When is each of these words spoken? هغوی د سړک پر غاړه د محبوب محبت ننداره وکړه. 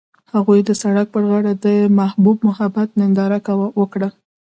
هغوی 0.33 0.59
د 0.65 0.71
سړک 0.81 1.07
پر 1.15 1.23
غاړه 1.29 1.53
د 1.65 1.67
محبوب 1.99 2.37
محبت 2.47 2.89
ننداره 2.99 3.37
وکړه. 3.79 4.09